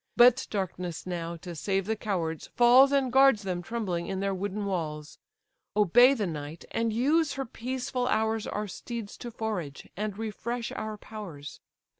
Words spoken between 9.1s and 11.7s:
to forage, and refresh our powers.